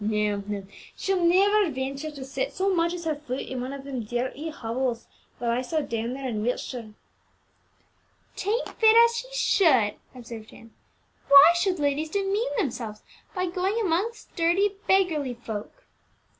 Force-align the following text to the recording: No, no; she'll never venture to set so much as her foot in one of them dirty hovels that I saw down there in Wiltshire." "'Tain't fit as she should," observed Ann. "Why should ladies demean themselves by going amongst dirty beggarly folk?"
No, 0.03 0.37
no; 0.47 0.65
she'll 0.95 1.23
never 1.23 1.69
venture 1.69 2.09
to 2.09 2.25
set 2.25 2.51
so 2.53 2.73
much 2.73 2.91
as 2.95 3.05
her 3.05 3.13
foot 3.13 3.41
in 3.41 3.61
one 3.61 3.71
of 3.71 3.83
them 3.83 4.03
dirty 4.03 4.49
hovels 4.49 5.05
that 5.37 5.51
I 5.51 5.61
saw 5.61 5.81
down 5.81 6.13
there 6.13 6.27
in 6.27 6.41
Wiltshire." 6.41 6.95
"'Tain't 8.35 8.69
fit 8.79 8.95
as 8.97 9.15
she 9.17 9.27
should," 9.31 9.97
observed 10.15 10.53
Ann. 10.55 10.73
"Why 11.29 11.51
should 11.55 11.77
ladies 11.77 12.09
demean 12.09 12.49
themselves 12.57 13.03
by 13.35 13.45
going 13.45 13.79
amongst 13.79 14.35
dirty 14.35 14.69
beggarly 14.87 15.35
folk?" 15.35 15.83